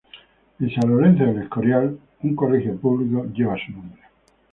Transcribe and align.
En 0.59 0.67
San 0.73 0.89
Lorenzo 0.89 1.25
de 1.25 1.29
El 1.29 1.41
Escorial, 1.43 1.99
un 2.23 2.35
colegio 2.35 2.75
público 2.75 3.27
lleva 3.35 3.55
su 3.63 3.71
nombre. 3.71 4.01